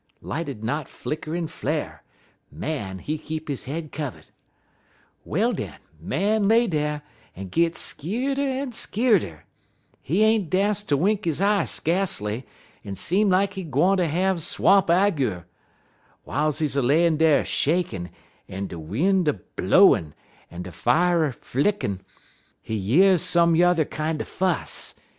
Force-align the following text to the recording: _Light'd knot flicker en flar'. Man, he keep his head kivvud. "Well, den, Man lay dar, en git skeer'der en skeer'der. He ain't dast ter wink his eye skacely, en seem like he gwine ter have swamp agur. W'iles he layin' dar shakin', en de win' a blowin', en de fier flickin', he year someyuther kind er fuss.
_Light'd 0.19 0.63
knot 0.63 0.89
flicker 0.89 1.35
en 1.35 1.45
flar'. 1.45 2.01
Man, 2.51 2.97
he 2.97 3.19
keep 3.19 3.47
his 3.47 3.65
head 3.65 3.91
kivvud. 3.91 4.31
"Well, 5.23 5.53
den, 5.53 5.75
Man 5.99 6.47
lay 6.47 6.65
dar, 6.65 7.03
en 7.35 7.49
git 7.49 7.75
skeer'der 7.77 8.41
en 8.63 8.71
skeer'der. 8.71 9.45
He 10.01 10.23
ain't 10.23 10.49
dast 10.49 10.89
ter 10.89 10.95
wink 10.97 11.25
his 11.25 11.39
eye 11.39 11.65
skacely, 11.65 12.45
en 12.83 12.95
seem 12.95 13.29
like 13.29 13.53
he 13.53 13.63
gwine 13.63 13.97
ter 13.97 14.05
have 14.07 14.41
swamp 14.41 14.89
agur. 14.89 15.45
W'iles 16.27 16.59
he 16.61 16.81
layin' 16.81 17.17
dar 17.17 17.45
shakin', 17.45 18.09
en 18.49 18.65
de 18.65 18.79
win' 18.79 19.27
a 19.27 19.33
blowin', 19.33 20.15
en 20.49 20.63
de 20.63 20.71
fier 20.71 21.31
flickin', 21.41 22.01
he 22.59 22.73
year 22.73 23.17
someyuther 23.19 23.85
kind 23.87 24.19
er 24.19 24.25
fuss. 24.25 24.95